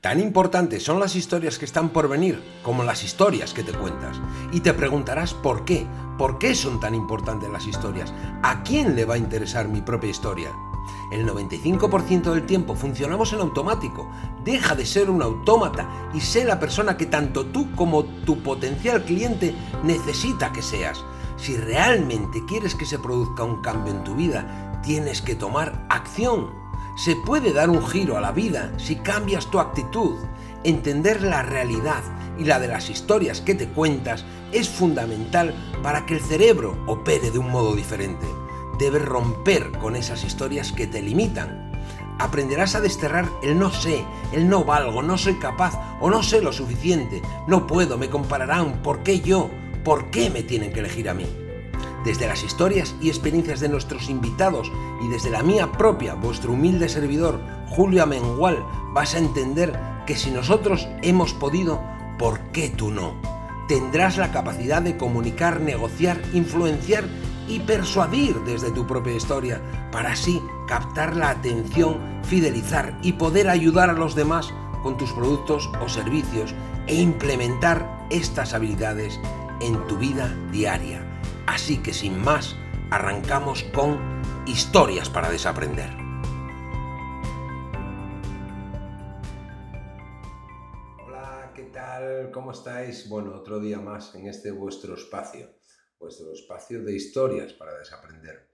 [0.00, 4.20] Tan importantes son las historias que están por venir como las historias que te cuentas.
[4.52, 5.86] Y te preguntarás por qué.
[6.18, 8.12] ¿Por qué son tan importantes las historias?
[8.42, 10.50] ¿A quién le va a interesar mi propia historia?
[11.10, 14.10] El 95% del tiempo funcionamos en automático.
[14.44, 19.02] Deja de ser un autómata y sé la persona que tanto tú como tu potencial
[19.02, 21.04] cliente necesita que seas.
[21.36, 26.65] Si realmente quieres que se produzca un cambio en tu vida, tienes que tomar acción.
[26.96, 30.16] Se puede dar un giro a la vida si cambias tu actitud.
[30.64, 32.02] Entender la realidad
[32.38, 37.30] y la de las historias que te cuentas es fundamental para que el cerebro opere
[37.30, 38.26] de un modo diferente.
[38.78, 41.70] Debes romper con esas historias que te limitan.
[42.18, 44.02] Aprenderás a desterrar el no sé,
[44.32, 48.80] el no valgo, no soy capaz o no sé lo suficiente, no puedo, me compararán,
[48.82, 49.50] ¿por qué yo?
[49.84, 51.26] ¿Por qué me tienen que elegir a mí?
[52.06, 54.70] Desde las historias y experiencias de nuestros invitados
[55.02, 60.30] y desde la mía propia, vuestro humilde servidor, Julio Amengual, vas a entender que si
[60.30, 61.82] nosotros hemos podido,
[62.16, 63.20] ¿por qué tú no?
[63.66, 67.02] Tendrás la capacidad de comunicar, negociar, influenciar
[67.48, 73.90] y persuadir desde tu propia historia para así captar la atención, fidelizar y poder ayudar
[73.90, 76.54] a los demás con tus productos o servicios
[76.86, 79.18] e implementar estas habilidades
[79.60, 81.05] en tu vida diaria.
[81.46, 82.56] Así que sin más,
[82.90, 83.98] arrancamos con
[84.46, 85.90] historias para desaprender.
[91.06, 92.32] Hola, ¿qué tal?
[92.32, 93.08] ¿Cómo estáis?
[93.08, 95.48] Bueno, otro día más en este vuestro espacio,
[96.00, 98.50] vuestro espacio de historias para desaprender.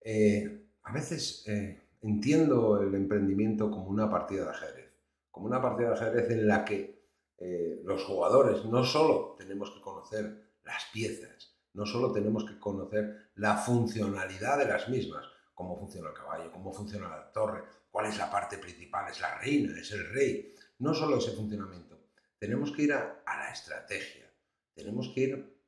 [0.00, 4.92] Eh, a veces eh, entiendo el emprendimiento como una partida de ajedrez,
[5.30, 7.02] como una partida de ajedrez en la que
[7.38, 13.30] eh, los jugadores no solo tenemos que conocer las piezas, no solo tenemos que conocer
[13.36, 18.18] la funcionalidad de las mismas, cómo funciona el caballo, cómo funciona la torre, cuál es
[18.18, 21.92] la parte principal, es la reina, es el rey, no solo ese funcionamiento,
[22.38, 24.28] tenemos que ir a, la estrategia,
[24.74, 25.58] tenemos que ir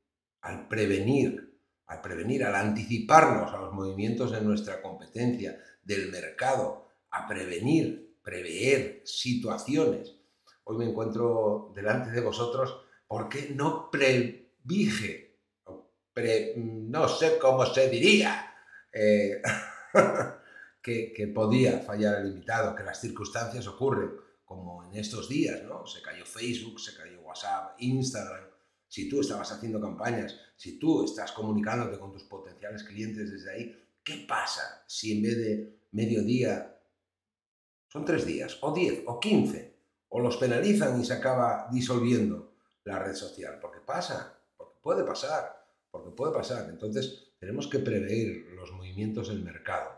[0.41, 7.28] al prevenir, al prevenir, al anticiparnos a los movimientos de nuestra competencia, del mercado, a
[7.28, 10.16] prevenir, prever situaciones.
[10.65, 13.91] Hoy me encuentro delante de vosotros porque no
[16.14, 18.54] previge, no sé cómo se diría,
[18.92, 19.42] eh,
[20.82, 24.12] que, podía fallar el invitado, que las circunstancias ocurren,
[24.44, 25.86] como en estos días, ¿no?
[25.86, 28.44] Se cayó Facebook, se cayó WhatsApp, Instagram.
[28.86, 33.88] Si tú estabas haciendo campañas, si tú estás comunicándote con tus potenciales clientes desde ahí,
[34.04, 36.78] ¿qué pasa si en vez de mediodía
[37.88, 39.74] son tres días, o diez, o quince,
[40.08, 42.53] o los penalizan y se acaba disolviendo
[42.84, 45.53] la red social, porque pasa, porque puede pasar,
[45.94, 46.69] porque puede pasar.
[46.71, 49.93] Entonces tenemos que prever los movimientos del mercado.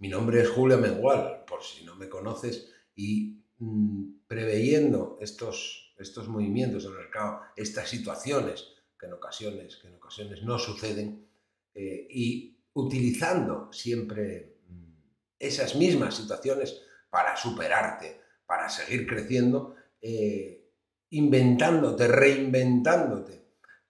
[0.00, 6.26] Mi nombre es Julio Mengual, por si no me conoces, y mm, preveyendo estos, estos
[6.26, 8.66] movimientos del mercado, estas situaciones
[8.98, 11.24] que en ocasiones, que en ocasiones no suceden,
[11.72, 14.92] eh, y utilizando siempre mm,
[15.38, 20.68] esas mismas situaciones para superarte, para seguir creciendo, eh,
[21.10, 23.43] inventándote, reinventándote.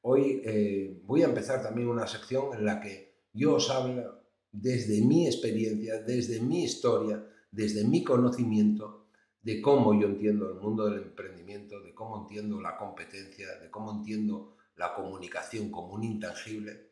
[0.06, 4.20] Hoy eh, voy a empezar también una sección en la que yo os hablo
[4.52, 9.06] desde mi experiencia, desde mi historia, desde mi conocimiento
[9.40, 13.92] de cómo yo entiendo el mundo del emprendimiento, de cómo entiendo la competencia, de cómo
[13.92, 16.90] entiendo la comunicación como un intangible,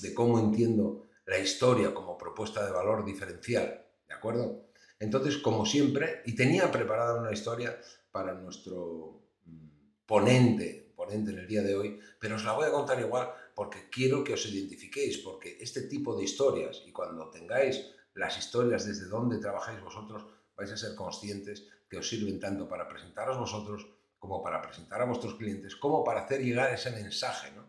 [0.00, 4.68] de cómo entiendo la historia como propuesta de valor diferencial, ¿de acuerdo?
[4.98, 7.78] Entonces, como siempre, y tenía preparada una historia
[8.10, 12.72] para nuestro mm, ponente, ponente en el día de hoy, pero os la voy a
[12.72, 17.90] contar igual porque quiero que os identifiquéis, porque este tipo de historias, y cuando tengáis
[18.14, 20.26] las historias desde donde trabajáis vosotros,
[20.56, 23.86] vais a ser conscientes que os sirven tanto para presentaros vosotros
[24.18, 27.66] como para presentar a vuestros clientes, como para hacer llegar ese mensaje, ¿no?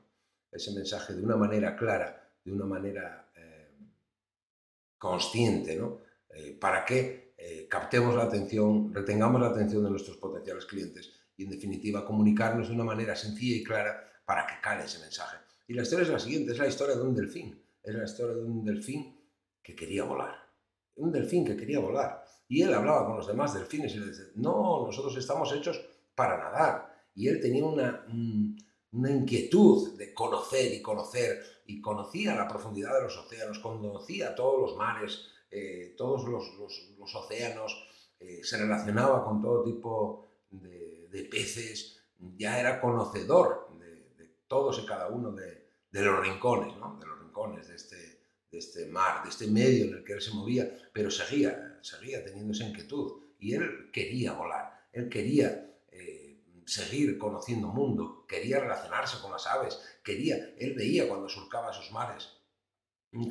[0.52, 3.76] ese mensaje de una manera clara, de una manera eh,
[4.98, 6.02] consciente, ¿no?
[6.30, 11.44] Eh, para que eh, captemos la atención, retengamos la atención de nuestros potenciales clientes y,
[11.44, 15.38] en definitiva, comunicarnos de una manera sencilla y clara para que cale ese mensaje.
[15.68, 17.62] Y la historia es la siguiente, es la historia de un delfín.
[17.82, 19.20] Es la historia de un delfín
[19.62, 20.36] que quería volar.
[20.96, 22.24] Un delfín que quería volar.
[22.48, 25.82] Y él hablaba con los demás delfines y le decía, no, nosotros estamos hechos
[26.16, 26.94] para nadar.
[27.16, 28.06] Y él tenía una,
[28.92, 34.62] una inquietud de conocer y conocer, y conocía la profundidad de los océanos, conocía todos
[34.62, 37.88] los mares, eh, todos los, océanos,
[38.20, 42.00] eh, se relacionaba con todo tipo de, peces,
[42.38, 43.94] ya era conocedor de,
[44.48, 48.22] todos y cada uno de, los rincones, de los rincones de este,
[48.52, 52.24] de este mar, de este medio en el que él se movía, pero seguía, seguía
[52.24, 59.22] teniendo esa inquietud y él quería volar, él quería eh, seguir conociendo mundo, quería relacionarse
[59.22, 62.44] con las aves, quería, él veía cuando surcaba esos mares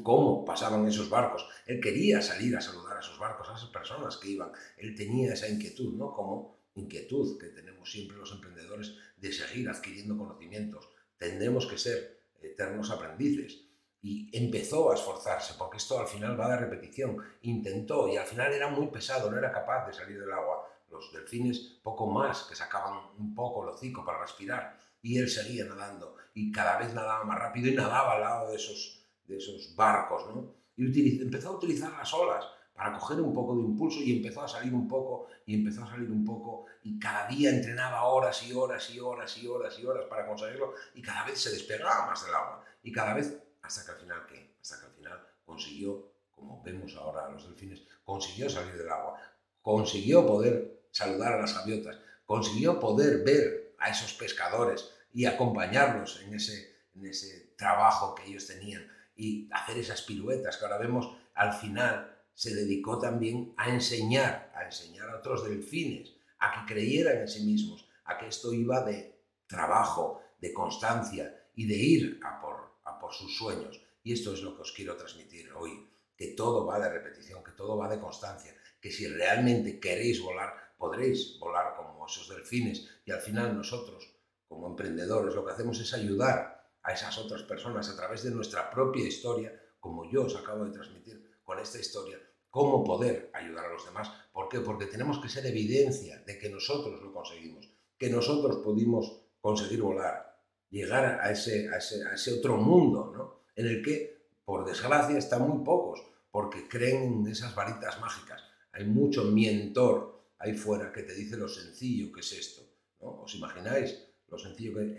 [0.02, 1.46] cómo pasaban esos barcos.
[1.66, 4.52] Él quería salir a saludar a esos barcos, a esas personas que iban.
[4.76, 6.12] Él tenía esa inquietud, ¿no?
[6.12, 10.88] Como inquietud que tenemos siempre los emprendedores de seguir adquiriendo conocimientos.
[11.16, 13.68] Tendremos que ser eternos aprendices.
[14.04, 17.18] Y empezó a esforzarse, porque esto al final va de repetición.
[17.42, 20.68] Intentó y al final era muy pesado, no era capaz de salir del agua.
[20.90, 24.76] Los delfines poco más, que sacaban un poco el hocico para respirar.
[25.02, 28.56] Y él seguía nadando y cada vez nadaba más rápido y nadaba al lado de
[28.56, 30.26] esos, de esos barcos.
[30.34, 30.54] ¿no?
[30.76, 32.44] Y empezó a utilizar las olas
[32.82, 35.90] para coger un poco de impulso y empezó a salir un poco y empezó a
[35.90, 39.86] salir un poco y cada día entrenaba horas y horas y horas y horas y
[39.86, 42.64] horas para conseguirlo y cada vez se despegaba más del agua.
[42.82, 46.96] Y cada vez hasta que al final qué hasta que al final consiguió como vemos
[46.96, 49.16] ahora a los delfines consiguió salir del agua
[49.60, 56.34] consiguió poder saludar a las gaviotas consiguió poder ver a esos pescadores y acompañarlos en
[56.34, 61.52] ese, en ese trabajo que ellos tenían y hacer esas piruetas que ahora vemos al
[61.52, 67.28] final se dedicó también a enseñar, a enseñar a otros delfines, a que creyeran en
[67.28, 72.78] sí mismos, a que esto iba de trabajo, de constancia y de ir a por,
[72.84, 73.80] a por sus sueños.
[74.02, 77.52] Y esto es lo que os quiero transmitir hoy, que todo va de repetición, que
[77.52, 83.12] todo va de constancia, que si realmente queréis volar, podréis volar como esos delfines y
[83.12, 84.12] al final nosotros,
[84.48, 88.70] como emprendedores, lo que hacemos es ayudar a esas otras personas a través de nuestra
[88.70, 91.21] propia historia, como yo os acabo de transmitir,
[91.60, 92.18] esta historia,
[92.50, 94.10] cómo poder ayudar a los demás.
[94.32, 94.60] ¿Por qué?
[94.60, 97.68] Porque tenemos que ser evidencia de que nosotros lo conseguimos,
[97.98, 100.38] que nosotros pudimos conseguir volar,
[100.70, 103.44] llegar a ese, a ese, otro mundo, ¿no?
[103.56, 108.42] en el que, por desgracia, están muy pocos, porque creen en esas varitas mágicas.
[108.72, 112.62] Hay mucho mientor ahí fuera que te dice lo sencillo que es esto.
[113.00, 113.22] ¿no?
[113.22, 113.98] ¿Os imagináis
[114.28, 114.96] lo sencillo que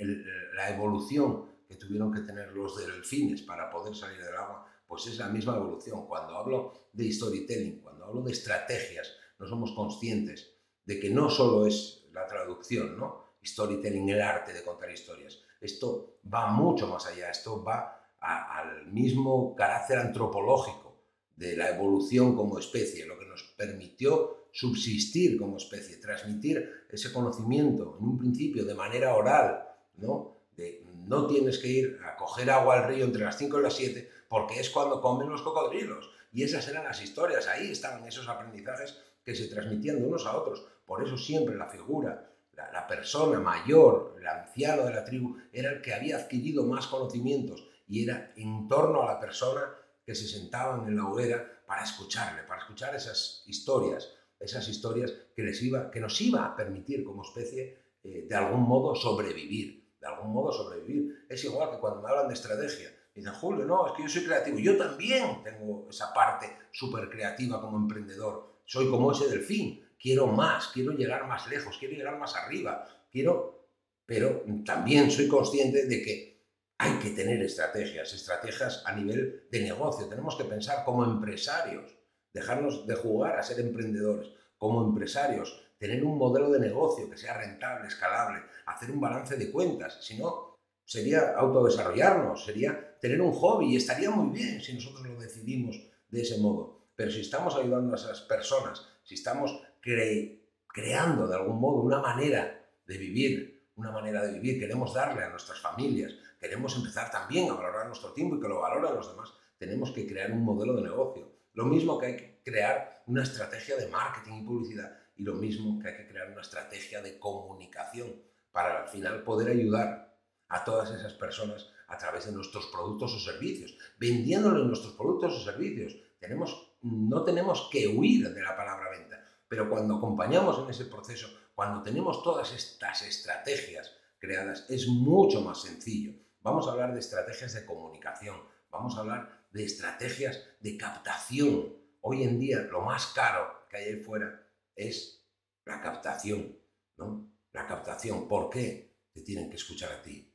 [0.56, 4.73] la evolución que tuvieron que tener los delfines para poder salir del agua?
[4.94, 6.06] Pues es la misma evolución.
[6.06, 10.54] Cuando hablo de storytelling, cuando hablo de estrategias, no somos conscientes
[10.86, 13.38] de que no solo es la traducción, ¿no?
[13.44, 15.40] Storytelling, el arte de contar historias.
[15.60, 20.96] Esto va mucho más allá, esto va al mismo carácter antropológico
[21.36, 27.98] de la evolución como especie, lo que nos permitió subsistir como especie, transmitir ese conocimiento
[28.00, 30.38] en un principio de manera oral, ¿no?
[30.56, 33.74] De no tienes que ir a coger agua al río entre las 5 y las
[33.74, 36.10] 7 porque es cuando comen los cocodrilos.
[36.32, 40.36] Y esas eran las historias, ahí estaban esos aprendizajes que se transmitían de unos a
[40.36, 40.66] otros.
[40.88, 45.84] Por eso siempre la figura, la, persona mayor, el anciano de la tribu, era el
[45.84, 49.62] que había adquirido más conocimientos y era en torno a la persona
[50.04, 55.44] que se sentaban en la hoguera para escucharle, para escuchar esas historias, esas historias que,
[55.44, 60.08] les iba, que nos iba a permitir como especie eh, de algún modo sobrevivir, de
[60.08, 61.28] algún modo sobrevivir.
[61.30, 64.10] Es igual que cuando me hablan de estrategia, y dicen, Julio, no, es que yo
[64.10, 64.57] soy creativo.
[64.57, 68.62] Yo también tengo esa parte súper creativa como emprendedor.
[68.65, 69.88] Soy como ese delfín.
[70.00, 72.88] Quiero más, quiero llegar más lejos, quiero llegar más arriba.
[73.12, 73.68] Quiero...
[74.06, 76.33] Pero también soy consciente de que
[76.77, 80.07] hay que tener estrategias, estrategias a nivel de negocio.
[80.07, 81.95] Tenemos que pensar como empresarios,
[82.33, 84.30] dejarnos de jugar a ser emprendedores.
[84.57, 89.51] Como empresarios, tener un modelo de negocio que sea rentable, escalable, hacer un balance de
[89.51, 90.03] cuentas.
[90.03, 95.19] Si no, sería autodesarrollarnos, sería tener un hobby y estaría muy bien si nosotros lo
[95.19, 95.75] decidimos
[96.07, 96.88] de ese modo.
[96.95, 102.65] Pero si estamos ayudando a esas personas, si estamos creando de algún modo una manera
[102.88, 107.55] de vivir, una manera de vivir, queremos darle a nuestras familias, queremos empezar también a
[107.55, 110.83] valorar nuestro tiempo y que lo valoren los demás, tenemos que crear un modelo de
[110.83, 111.29] negocio.
[111.55, 115.77] Lo mismo que hay que crear una estrategia de marketing y publicidad y lo mismo
[115.77, 118.15] que hay que crear una estrategia de comunicación
[118.53, 120.15] para al final poder ayudar
[120.48, 125.44] a todas esas personas a través de nuestros productos o servicios, vendiéndoles nuestros productos o
[125.44, 125.96] servicios.
[126.20, 131.28] Tenemos, no tenemos que huir de la palabra venta, pero cuando acompañamos en ese proceso,
[131.56, 136.13] cuando tenemos todas estas estrategias creadas, es mucho más sencillo.
[136.42, 138.38] Vamos a hablar de estrategias de comunicación,
[138.72, 141.75] vamos a hablar de estrategias de captación.
[142.02, 145.24] Hoy en día lo más caro que hay ahí fuera es
[145.66, 146.58] la captación,
[146.98, 147.32] ¿no?
[147.54, 148.28] La captación.
[148.28, 148.98] ¿Por qué?
[149.13, 150.33] Te tienen que escuchar a ti.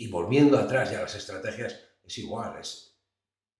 [0.00, 2.58] Y volviendo atrás ya las estrategias, es igual,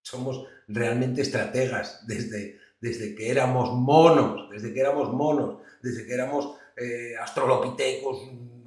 [0.00, 6.56] somos realmente estrategas desde, desde que éramos monos, desde que éramos monos, desde que éramos
[6.78, 8.23] eh, astrolopitecos,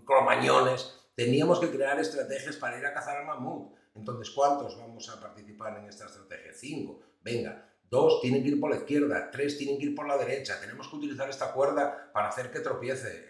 [0.06, 3.74] cromañones, teníamos que crear estrategias para ir a cazar al mamut.
[3.96, 6.54] Entonces, ¿cuántos vamos a participar en esta estrategia?
[6.54, 7.02] Cinco.
[7.24, 10.60] Venga, dos tienen que ir por la izquierda, tres tienen que ir por la derecha,
[10.62, 13.30] tenemos que utilizar esta cuerda para hacer que tropiece,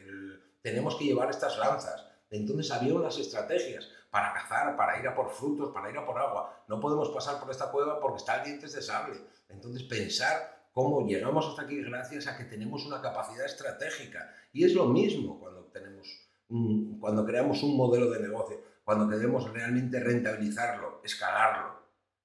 [0.62, 2.10] tenemos que llevar estas lanzas.
[2.30, 6.20] Entonces había unas estrategias para cazar, para ir a por frutos, para ir a por
[6.20, 6.63] agua.
[6.67, 9.20] No podemos pasar por esta cueva porque está el dientes de sable.
[9.50, 14.32] Entonces pensar cómo llegamos hasta aquí gracias a que tenemos una capacidad estratégica.
[14.51, 16.08] Y es lo mismo cuando, tenemos
[17.00, 21.82] cuando creamos un modelo de negocio, cuando queremos realmente rentabilizarlo, escalarlo.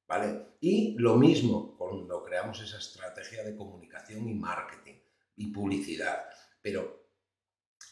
[0.06, 0.56] ¿vale?
[0.60, 4.96] Y lo mismo cuando creamos esa estrategia de comunicación y marketing
[5.36, 6.26] y publicidad.
[6.60, 7.07] Pero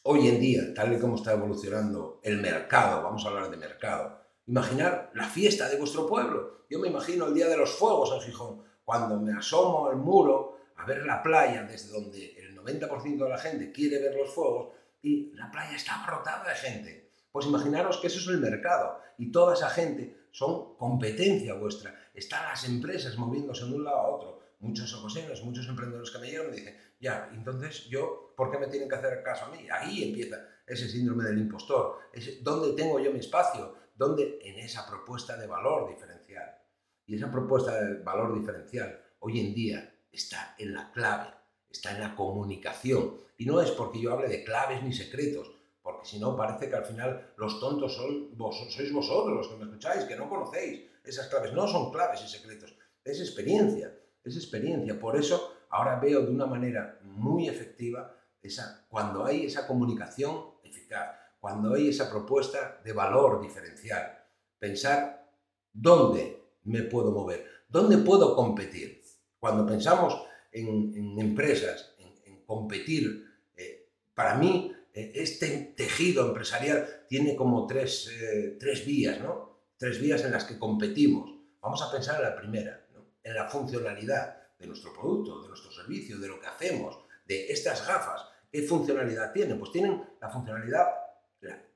[0.09, 4.21] hoy en día, tal y como está evolucionando el mercado, vamos a hablar de mercado,
[4.47, 6.65] imaginar la fiesta de vuestro pueblo.
[6.71, 10.59] Yo me imagino el día de los fuegos en Gijón, cuando me asomo al muro
[10.77, 14.75] a ver la playa desde donde el 90% de la gente quiere ver los fuegos
[15.03, 17.11] y la playa está abarrotada de gente.
[17.33, 22.11] Pues imaginaros que eso es el mercado y toda esa gente son competencia vuestra.
[22.15, 24.41] Están las empresas moviéndose de un lado a otro.
[24.59, 28.69] Muchas ocasiones, muchos emprendedores que me llegan me dicen, ya, entonces yo, ¿por qué me
[28.69, 29.67] tienen que hacer caso a mí?
[29.71, 30.37] Ahí empieza
[30.67, 31.99] ese síndrome del impostor.
[32.43, 33.75] ¿Dónde tengo yo mi espacio?
[33.95, 34.39] ¿Dónde?
[34.43, 36.59] En esa propuesta de valor diferencial.
[37.07, 41.33] Y esa propuesta de valor diferencial hoy en día está en la clave,
[41.71, 43.21] está en la comunicación.
[43.39, 46.77] Y no es porque yo hable de claves ni secretos, porque si no parece que
[46.77, 50.85] al final los tontos son vos, sois vosotros los que me escucháis, que no conocéis
[51.05, 51.53] esas claves.
[51.53, 53.95] No son claves y secretos, es experiencia,
[54.29, 54.99] es experiencia.
[54.99, 61.17] Por eso ahora veo de una manera muy efectiva esa, cuando hay esa comunicación eficaz,
[61.41, 64.19] cuando hay esa propuesta de valor diferencial.
[64.59, 65.31] Pensar
[65.73, 69.03] dónde me puedo mover, dónde puedo competir.
[69.39, 73.25] Cuando pensamos en, empresas, en, competir,
[73.57, 79.57] eh, para mí eh, este tejido empresarial tiene como tres, eh, tres vías, ¿no?
[79.77, 81.31] Tres vías en las que competimos.
[81.61, 82.86] Vamos a pensar en la primera,
[83.27, 87.87] en la funcionalidad de nuestro producto, de nuestro servicio, de lo que hacemos, de estas
[87.87, 88.25] gafas.
[88.51, 89.59] ¿Qué funcionalidad tienen?
[89.59, 90.87] Pues tienen la funcionalidad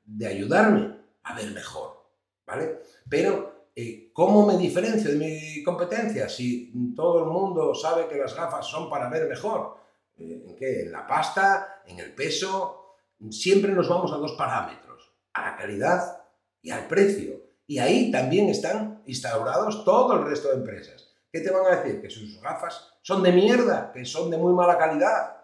[0.04, 2.06] de ayudarme a ver mejor,
[2.46, 2.82] ¿vale?
[3.08, 8.34] Pero, eh, ¿cómo me diferencio de mi competencia si todo el mundo sabe que las
[8.34, 9.76] gafas son para ver mejor?
[10.16, 10.82] Eh, ¿En qué?
[10.82, 11.82] ¿En la pasta?
[11.84, 12.96] ¿En el peso?
[13.30, 16.22] Siempre nos vamos a dos parámetros, a la calidad
[16.62, 17.42] y al precio.
[17.66, 21.09] Y ahí también están instaurados todo el resto de empresas.
[21.32, 22.00] ¿Qué te van a decir?
[22.00, 25.36] Que sus gafas son de mierda, que son de muy mala calidad.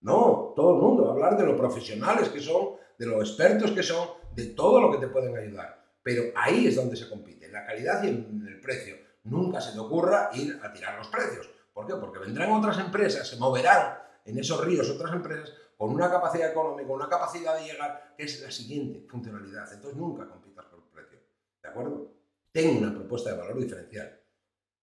[0.00, 4.08] No, todo el mundo, hablar de lo profesionales que son, de lo expertos que son,
[4.34, 5.84] de todo lo que te pueden ayudar.
[6.02, 8.96] Pero ahí es donde se compite, en la calidad y en el precio.
[9.24, 11.48] Nunca se te ocurra ir a tirar los precios.
[11.72, 11.94] ¿Por qué?
[11.94, 16.92] Porque vendrán otras empresas, se moverán en esos ríos otras empresas con una capacidad económica,
[16.92, 19.72] una capacidad de llegar, que es la siguiente funcionalidad.
[19.72, 21.20] Entonces nunca compitas por precio.
[21.62, 22.10] ¿De acuerdo?
[22.50, 24.17] Ten una propuesta de valor diferencial.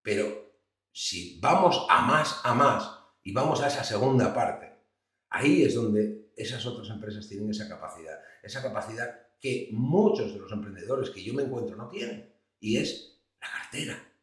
[0.05, 2.91] Pero si vamos a más, a más,
[3.24, 4.71] y vamos a esa segunda parte,
[5.29, 10.51] ahí es donde esas otras empresas tienen esa capacidad, esa capacidad que muchos de los
[10.51, 14.13] emprendedores que yo me encuentro no tienen, y es la cartera,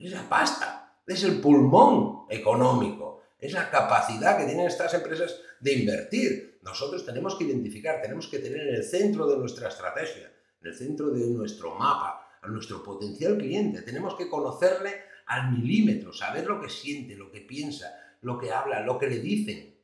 [0.00, 5.74] es la pasta, es el pulmón económico, es la capacidad que tienen estas empresas de
[5.74, 6.58] invertir.
[6.62, 10.74] Nosotros tenemos que identificar, tenemos que tener en el centro de nuestra estrategia, en el
[10.74, 16.60] centro de nuestro mapa, a nuestro potencial cliente, tenemos que conocerle al milímetro, saber lo
[16.60, 19.76] que siente, lo que piensa, lo que habla, lo que le dicen,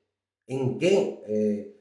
[0.44, 1.80] en qué, eh,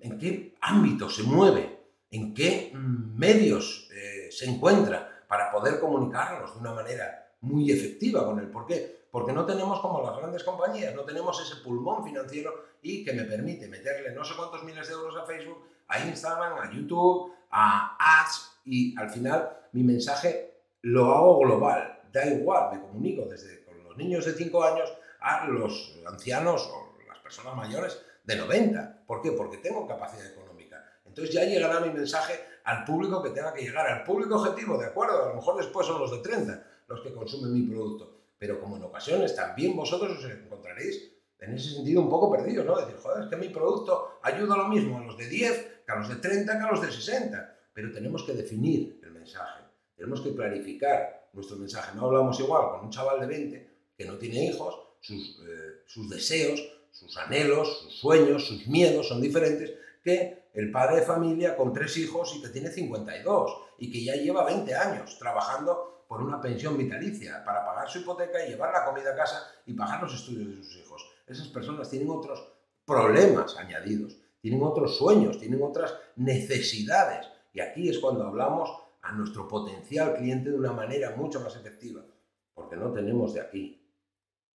[0.00, 1.78] en qué ámbito se mueve,
[2.10, 8.40] en qué medios eh, se encuentra para poder comunicarnos de una manera muy efectiva con
[8.40, 8.48] él.
[8.48, 9.06] ¿Por qué?
[9.12, 13.22] Porque no tenemos como las grandes compañías, no tenemos ese pulmón financiero y que me
[13.22, 17.96] permite meterle no sé cuántos miles de euros a Facebook, a Instagram, a YouTube, a
[18.20, 23.82] ads y al final mi mensaje lo hago global, da igual, me comunico desde con
[23.84, 29.04] los niños de 5 años a los ancianos o las personas mayores de 90.
[29.06, 29.32] ¿Por qué?
[29.32, 30.84] Porque tengo capacidad económica.
[31.04, 34.86] Entonces ya llegará mi mensaje al público que tenga que llegar, al público objetivo, ¿de
[34.86, 35.24] acuerdo?
[35.24, 38.16] A lo mejor después son los de 30 los que consumen mi producto.
[38.38, 42.76] Pero como en ocasiones también vosotros os encontraréis en ese sentido un poco perdidos, ¿no?
[42.78, 45.96] Decir, joder, es que mi producto ayuda lo mismo a los de 10 que a
[45.96, 47.56] los de 30 que a los de 60.
[47.72, 51.94] Pero tenemos que definir el mensaje, tenemos que clarificar nuestro mensaje.
[51.94, 56.10] No hablamos igual con un chaval de 20 que no tiene hijos, sus, eh, sus
[56.10, 61.72] deseos, sus anhelos, sus sueños, sus miedos son diferentes que el padre de familia con
[61.72, 66.40] tres hijos y que tiene 52 y que ya lleva 20 años trabajando por una
[66.40, 70.14] pensión vitalicia para pagar su hipoteca y llevar la comida a casa y pagar los
[70.14, 71.04] estudios de sus hijos.
[71.26, 72.46] Esas personas tienen otros
[72.84, 77.26] problemas añadidos, tienen otros sueños, tienen otras necesidades.
[77.52, 78.70] Y aquí es cuando hablamos
[79.06, 82.04] a nuestro potencial cliente de una manera mucho más efectiva,
[82.52, 83.80] porque no tenemos de aquí.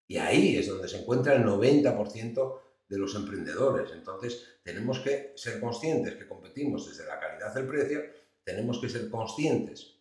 [0.07, 3.93] Y ahí es donde se encuentra el 90% de los emprendedores.
[3.93, 8.01] Entonces, tenemos que ser conscientes que competimos desde la calidad del precio,
[8.43, 9.99] tenemos que ser conscientes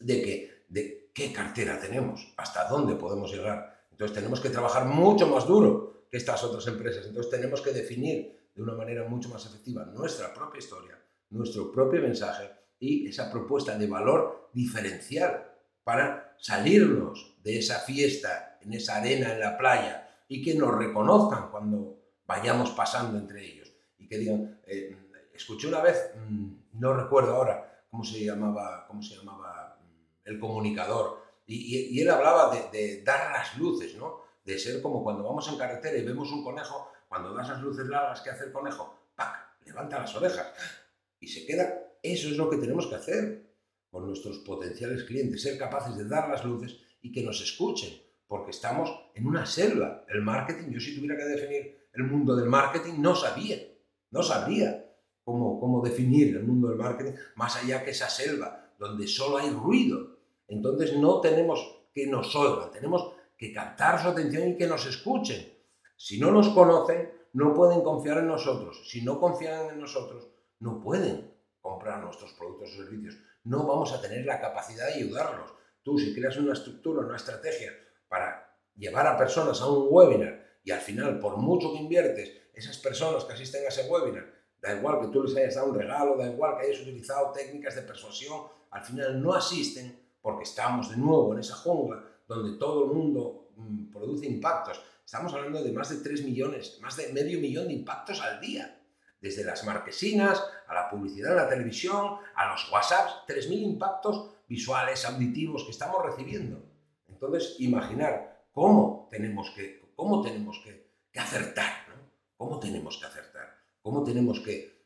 [0.00, 3.86] de, que, de qué cartera tenemos, hasta dónde podemos llegar.
[3.92, 7.06] Entonces, tenemos que trabajar mucho más duro que estas otras empresas.
[7.06, 11.00] Entonces, tenemos que definir de una manera mucho más efectiva nuestra propia historia,
[11.30, 15.52] nuestro propio mensaje y esa propuesta de valor diferencial
[15.84, 21.50] para salirnos de esa fiesta, en esa arena, en la playa, y que nos reconozcan
[21.50, 23.72] cuando vayamos pasando entre ellos.
[23.98, 24.96] Y que digan, eh,
[25.32, 30.40] escuché una vez, mm, no recuerdo ahora cómo se llamaba, cómo se llamaba mm, el
[30.40, 34.22] comunicador, y, él hablaba de, dar las luces, ¿no?
[34.44, 37.86] De ser como cuando vamos en carretera y vemos un conejo, cuando das las luces
[37.86, 38.98] largas, ¿qué hace el conejo?
[39.14, 39.56] ¡Pac!
[39.64, 40.52] Levanta las orejas
[41.20, 41.85] y se queda.
[42.12, 43.50] Eso es lo que tenemos que hacer
[43.90, 48.52] con nuestros potenciales clientes, ser capaces de dar las luces y que nos escuchen, porque
[48.52, 50.04] estamos en una selva.
[50.08, 53.56] El marketing, yo si tuviera que definir el mundo del marketing, no sabía,
[54.12, 54.88] no sabría
[55.24, 59.50] cómo, cómo definir el mundo del marketing más allá que esa selva, donde solo hay
[59.50, 60.18] ruido.
[60.46, 65.44] Entonces no tenemos que nos oigan, tenemos que captar su atención y que nos escuchen.
[65.96, 68.88] Si no nos conocen, no pueden confiar en nosotros.
[68.88, 70.28] Si no confían en nosotros,
[70.60, 71.35] no pueden
[71.66, 73.16] comprar nuestros productos o servicios.
[73.44, 75.52] No vamos a tener la capacidad de ayudarlos.
[75.82, 77.72] Tú, si creas una estructura, una estrategia
[78.08, 82.78] para llevar a personas a un webinar y al final, por mucho que inviertes, esas
[82.78, 86.16] personas que asisten a ese webinar, da igual que tú les hayas dado un regalo,
[86.16, 90.96] da igual que hayas utilizado técnicas de persuasión, al final no asisten porque estamos de
[90.96, 94.82] nuevo en esa jungla donde todo el mundo mm, produce impactos.
[95.04, 98.82] Estamos hablando de más de 3 millones, más de medio millón de impactos al día.
[99.26, 105.04] Desde las marquesinas, a la publicidad en la televisión, a los WhatsApps, 3.000 impactos visuales,
[105.04, 106.62] auditivos que estamos recibiendo.
[107.08, 110.86] Entonces, imaginar cómo tenemos que, cómo tenemos que,
[111.18, 111.94] acertar, ¿no?
[112.36, 113.58] ¿Cómo tenemos que acertar?
[113.82, 114.76] ¿Cómo tenemos que...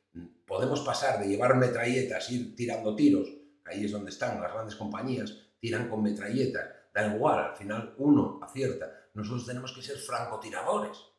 [0.46, 3.28] Podemos pasar de llevar metralletas, ir tirando tiros,
[3.66, 8.40] ahí es donde están las grandes compañías, tiran con metralletas, da igual, al final uno
[8.42, 8.90] acierta.
[9.12, 11.09] Nosotros tenemos que ser francotiradores.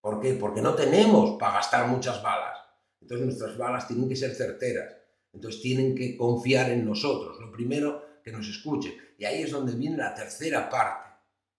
[0.00, 0.34] ¿Por qué?
[0.34, 2.58] Porque no tenemos para gastar muchas balas.
[3.00, 4.94] Entonces nuestras balas tienen que ser certeras.
[5.32, 7.38] Entonces tienen que confiar en nosotros.
[7.40, 8.96] Lo primero, que nos escuche.
[9.16, 11.08] Y ahí es donde viene la tercera parte,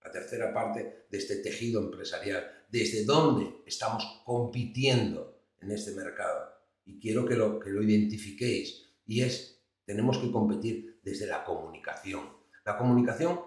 [0.04, 2.66] la tercera parte de este tejido empresarial.
[2.70, 6.54] Desde dónde estamos compitiendo en este mercado.
[6.86, 8.90] Y quiero que lo, que lo identifiquéis.
[9.06, 12.30] Y es, tenemos que competir desde la comunicación.
[12.66, 13.42] La comunicación,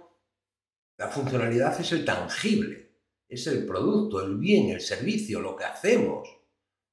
[0.96, 2.81] la funcionalidad es el tangible,
[3.32, 6.28] es el producto, el bien, el servicio, lo que hacemos.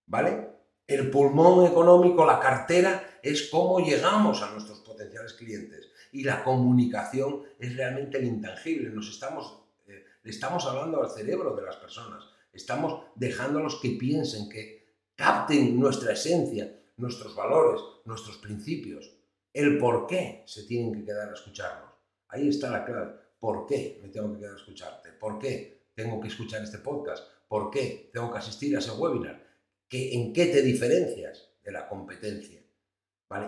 [0.05, 0.47] ¿Vale?
[0.87, 5.91] El pulmón económico, la cartera, es cómo llegamos a nuestros potenciales clientes.
[6.13, 8.89] Y la comunicación es realmente el intangible.
[8.89, 12.23] Nos estamos, eh, le estamos hablando al cerebro de las personas.
[12.53, 19.13] Estamos dejándolos que piensen, que capten nuestra esencia, nuestros valores, nuestros principios.
[19.53, 21.91] El por qué se tienen que quedar a escucharnos.
[22.29, 23.13] Ahí está la clave.
[23.37, 25.11] ¿Por qué me tengo que quedar a escucharte?
[25.11, 27.27] ¿Por qué tengo que escuchar este podcast?
[27.49, 29.45] ¿Por qué tengo que asistir a ese webinar?
[29.91, 32.61] ¿En qué te diferencias de la competencia?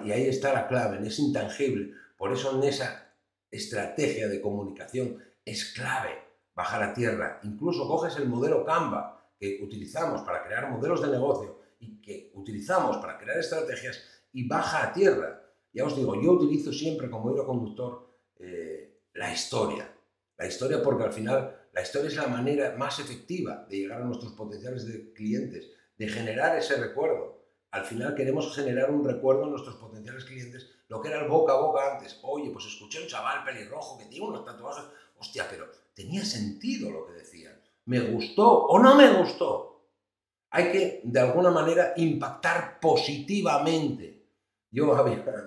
[0.03, 1.93] Y ahí está la clave, es intangible.
[2.17, 3.15] Por eso en esa
[3.49, 6.09] estrategia de comunicación es clave
[6.53, 7.39] bajar a tierra.
[7.43, 12.97] Incluso coges el modelo Canva que utilizamos para crear modelos de negocio y que utilizamos
[12.97, 15.41] para crear estrategias y baja a tierra.
[15.71, 18.09] Ya os digo, yo utilizo siempre como hilo conductor
[18.39, 19.89] eh, la historia.
[20.37, 24.05] La historia porque al final la historia es la manera más efectiva de llegar a
[24.05, 27.45] nuestros potenciales clientes de generar ese recuerdo.
[27.71, 31.53] Al final queremos generar un recuerdo en nuestros potenciales clientes, lo que era el boca
[31.53, 32.19] a boca antes.
[32.23, 34.83] Oye, pues escuché un chaval pelirrojo que tiene unos tatuajes.
[35.17, 37.61] Hostia, pero tenía sentido lo que decían.
[37.85, 39.87] ¿Me gustó o no me gustó?
[40.49, 44.25] Hay que, de alguna manera, impactar positivamente.
[44.69, 44.93] Yo,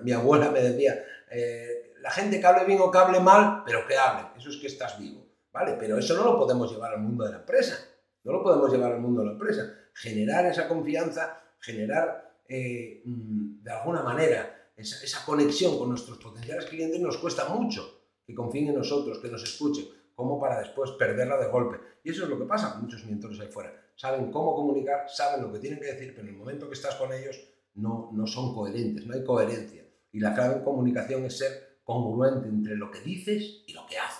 [0.03, 3.85] mi abuela me decía, eh, la gente que hable bien o que hable mal, pero
[3.85, 4.29] que hable.
[4.37, 5.24] Eso es que estás vivo.
[5.55, 5.77] ¿Vale?
[5.79, 7.77] Pero eso no lo podemos llevar al mundo de la empresa.
[8.25, 9.73] No lo podemos llevar al mundo de la empresa.
[9.93, 16.99] Generar esa confianza, generar eh, mm, de alguna manera esa, conexión con nuestros potenciales clientes
[16.99, 21.47] nos cuesta mucho que confíen en nosotros, que nos escuchen, como para después perderla de
[21.47, 21.77] golpe.
[22.03, 23.73] Y eso es lo que pasa con muchos mentores ahí fuera.
[23.95, 26.95] Saben cómo comunicar, saben lo que tienen que decir, pero en el momento que estás
[26.95, 27.39] con ellos
[27.75, 29.85] no, no son coherentes, no hay coherencia.
[30.11, 33.97] Y la clave en comunicación es ser congruente entre lo que dices y lo que
[33.97, 34.14] haces.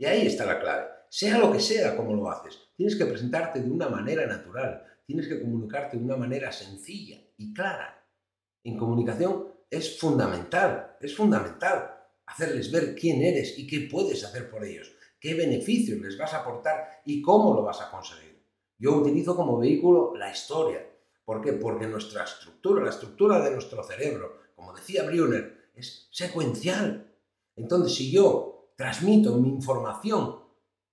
[0.00, 0.88] Y ahí está la clave.
[1.10, 5.28] Sea lo que sea como lo haces, Tienes que presentarte de una manera natural, tienes
[5.28, 8.02] que comunicarte de una manera sencilla y clara.
[8.64, 11.90] En comunicación es fundamental, es fundamental
[12.24, 14.90] hacerles ver quién eres y qué puedes hacer por ellos.
[15.20, 18.42] qué beneficios les vas a aportar y cómo lo vas a conseguir.
[18.78, 20.80] Yo utilizo como vehículo la historia.
[21.26, 21.52] ¿Por qué?
[21.52, 27.12] Porque nuestra estructura, la estructura de nuestro cerebro, como decía Brunner, es secuencial.
[27.54, 30.36] Entonces, si yo transmito mi información,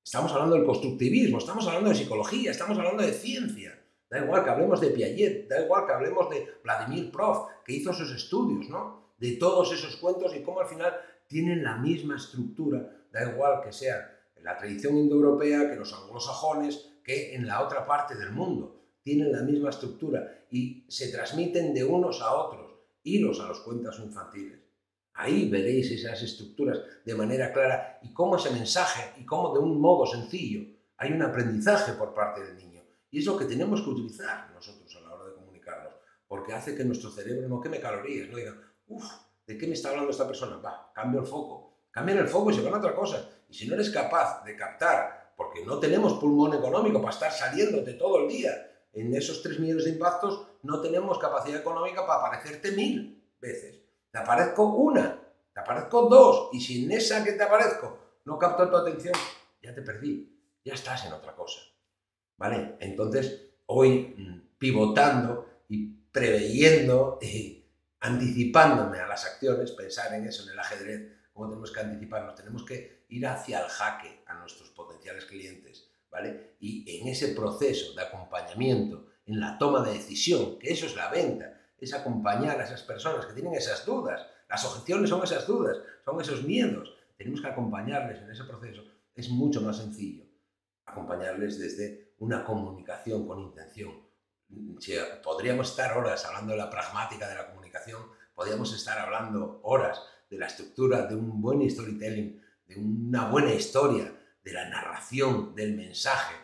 [0.04, 4.50] estamos hablando del constructivismo, estamos hablando de psicología, estamos hablando de ciencia, Da igual que
[4.50, 9.14] hablemos de Piaget, da igual que hablemos de Vladimir Prof, que hizo sus estudios, ¿no?
[9.18, 10.94] De todos esos cuentos y cómo al final
[11.28, 17.36] tienen la misma estructura, da igual que sea la tradición indoeuropea, que los anglosajones, que
[17.36, 18.82] en la otra parte del mundo.
[19.02, 22.70] Tienen la misma estructura y se transmiten de unos a otros.
[23.04, 24.67] Iros a los cuentos infantiles.
[25.18, 29.82] Ahí veréis esas estructuras de manera clara y cómo ese mensaje y cómo de un
[29.82, 30.62] modo sencillo
[30.96, 32.84] hay un aprendizaje por parte del niño.
[33.10, 35.96] Y es lo que tenemos que utilizar nosotros a la hora de comunicarnos,
[36.28, 39.06] porque hace que nuestro cerebro no queme calorías, no diga, uff,
[39.48, 40.58] ¿de qué me está hablando esta persona?
[40.58, 41.80] Va, cambio el foco.
[41.90, 43.28] Cambia el foco y se van a otra cosa.
[43.50, 47.94] Y si no eres capaz de captar, porque no tenemos pulmón económico para estar saliéndote
[47.94, 48.52] todo el día
[48.94, 53.87] en esos 3 millones de impactos, no tenemos capacidad económica para aparecerte mil veces.
[54.12, 55.20] Te aparezco una,
[55.54, 59.14] te aparezco dos, y si en esa que te aparezco no capto tu atención,
[59.62, 61.62] ya te perdí, ya estás en otra cosa.
[62.38, 62.76] ¿Vale?
[62.80, 67.66] Entonces, hoy mm, pivotando y preveyendo y
[68.00, 72.64] anticipándome a las acciones, pensar en eso, en el ajedrez, cómo tenemos que anticiparnos, tenemos
[72.64, 76.56] que ir hacia el jaque a nuestros potenciales clientes, ¿vale?
[76.60, 81.10] Y en ese proceso de acompañamiento, en la toma de decisión, que eso es la
[81.10, 85.78] venta, es acompañar a esas personas que tienen esas dudas, las objeciones son esas dudas,
[86.06, 88.84] son esos miedos, tenemos que acompañarles en ese proceso,
[89.16, 90.28] es mucho más sencillo
[90.88, 93.92] acompañarles desde una comunicación con intención.
[95.24, 98.02] podríamos estar horas hablando de la pragmática de la comunicación,
[98.34, 104.14] podríamos estar hablando horas de la estructura de un buen storytelling, de una buena historia,
[104.44, 106.36] de la narración, del mensaje.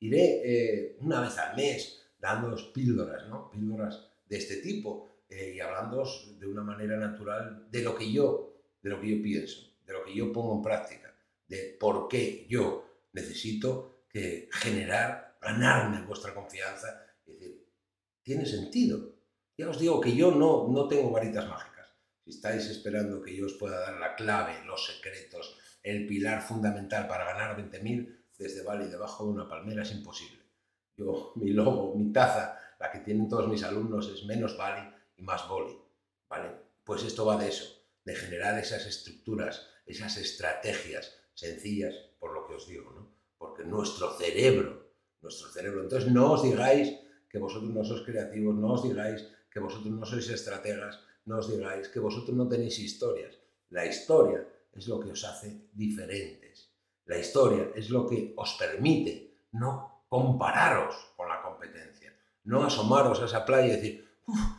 [0.00, 3.50] Iré eh, una vez al mes dando píldoras, ¿no?
[3.50, 6.02] píldoras de este tipo eh, y hablando
[6.38, 10.02] de una manera natural de lo que yo, de lo que yo pienso, de lo
[10.02, 11.14] que yo pongo en práctica,
[11.46, 17.04] de por qué yo necesito que generar, ganarme vuestra confianza.
[17.26, 17.68] Es decir,
[18.22, 19.16] tiene sentido.
[19.58, 21.90] Ya os digo que yo no, no tengo varitas mágicas.
[22.24, 27.06] Si estáis esperando que yo os pueda dar la clave, los secretos, el pilar fundamental
[27.06, 30.40] para ganar 20.000, desde Bali, debajo de una palmera, es imposible.
[30.96, 35.22] Yo, mi logo, mi taza, la que tienen todos mis alumnos es menos Bali y
[35.22, 35.78] más Boli.
[36.28, 36.50] ¿Vale?
[36.82, 37.64] Pues esto va de eso,
[38.04, 43.08] de generar esas estructuras, esas estrategias sencillas, por lo que os digo, ¿no?
[43.38, 46.98] porque nuestro cerebro, nuestro cerebro, entonces no os digáis
[47.30, 51.46] que vosotros no sois creativos, no os digáis que vosotros no sois estrategas, no os
[51.54, 53.38] digáis que vosotros no tenéis historias.
[53.70, 56.74] La historia es lo que os hace diferentes.
[57.06, 61.91] La historia es lo que os permite no compararos con la competencia,
[62.44, 64.08] no asomaros a esa playa y decir,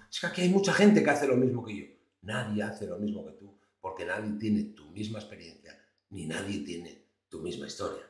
[0.10, 1.86] es que aquí hay mucha gente que hace lo mismo que yo.
[2.22, 5.78] Nadie hace lo mismo que tú, porque nadie tiene tu misma experiencia,
[6.10, 8.04] ni nadie tiene tu misma historia.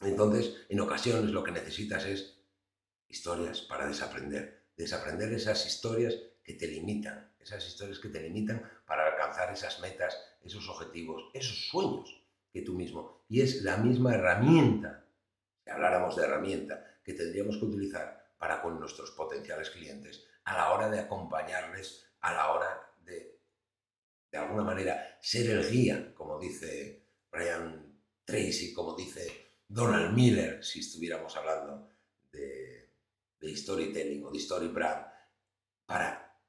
[0.00, 2.38] Entonces, en ocasiones lo que necesitas es
[3.08, 4.66] historias para desaprender.
[4.76, 10.16] Desaprender esas historias que te limitan, esas historias que te limitan para alcanzar esas metas,
[10.42, 12.22] esos objetivos, esos sueños
[12.52, 13.24] que tú mismo.
[13.28, 15.04] Y es la misma herramienta,
[15.64, 20.72] si habláramos de herramienta, que tendríamos que utilizar para con nuestros potenciales clientes a la
[20.72, 23.40] hora de acompañarles, a la hora de,
[24.30, 30.78] de alguna manera, ser el guía, como dice Brian Tracy, como dice Donald Miller, si
[30.78, 31.88] estuviéramos hablando
[32.30, 32.92] de,
[33.56, 35.06] storytelling o de story brand,
[35.84, 36.40] para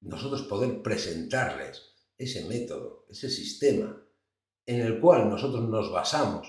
[0.00, 4.02] nosotros poder presentarles ese método, ese sistema
[4.64, 6.48] en el cual nosotros nos basamos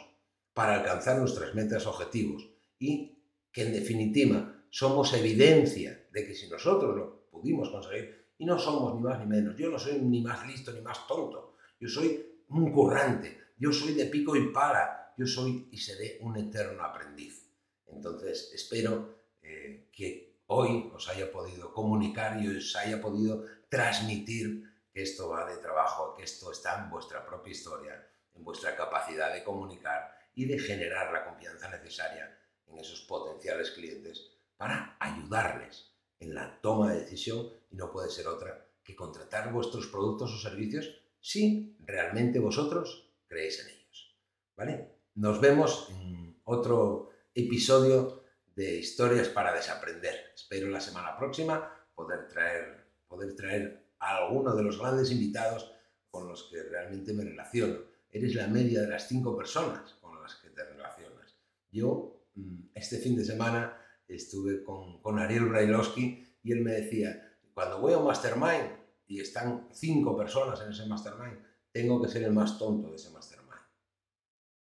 [0.54, 6.96] para alcanzar nuestras metas objetivos y que en definitiva somos evidencia de que si nosotros
[6.98, 10.48] lo pudimos conseguir, y no somos ni más ni menos, yo no soy ni más
[10.48, 15.28] listo ni más tonto, yo soy un currante, yo soy de pico y pala, yo
[15.28, 17.48] soy y seré un eterno aprendiz.
[17.86, 25.04] Entonces, espero eh, que hoy os haya podido comunicar y os haya podido transmitir que
[25.04, 29.44] esto va de trabajo, que esto está en vuestra propia historia, en vuestra capacidad de
[29.44, 34.33] comunicar y de generar la confianza necesaria en esos potenciales clientes
[34.64, 39.88] para ayudarles en la toma de decisión y no puede ser otra que contratar vuestros
[39.88, 44.16] productos o servicios si realmente vosotros creéis en ellos.
[44.56, 45.00] ¿Vale?
[45.16, 48.24] Nos vemos en otro episodio
[48.56, 50.32] de Historias para Desaprender.
[50.34, 55.74] Espero la semana próxima poder traer, poder traer a alguno de los grandes invitados
[56.10, 57.80] con los que realmente me relaciono.
[58.10, 61.36] Eres la media de las cinco personas con las te relacionas.
[61.70, 67.38] Yo, mm, este fin de semana, estuve con, con Ariel Brailovsky y él me decía,
[67.54, 71.40] cuando voy a un mastermind y están cinco personas en ese mastermind,
[71.72, 73.62] tengo que ser el más tonto de ese mastermind.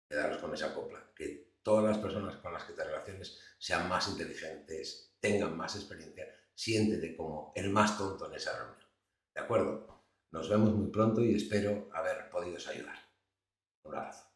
[0.10, 4.08] Quedaros con esa copla, que todas las personas con las que te relaciones sean más
[4.08, 8.88] inteligentes, tengan más experiencia, siéntete como el más tonto en esa reunión.
[9.34, 10.04] ¿De acuerdo?
[10.32, 12.97] Nos vemos muy pronto y espero haber podido ayudar.
[13.84, 14.27] Un abrazo.